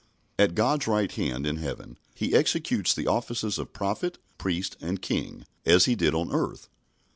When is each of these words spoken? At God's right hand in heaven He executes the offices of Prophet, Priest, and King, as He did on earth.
At 0.39 0.55
God's 0.55 0.87
right 0.87 1.11
hand 1.11 1.45
in 1.45 1.57
heaven 1.57 1.95
He 2.15 2.33
executes 2.33 2.91
the 2.95 3.05
offices 3.05 3.59
of 3.59 3.71
Prophet, 3.71 4.17
Priest, 4.39 4.75
and 4.81 4.99
King, 4.99 5.45
as 5.63 5.85
He 5.85 5.93
did 5.93 6.15
on 6.15 6.33
earth. 6.33 6.69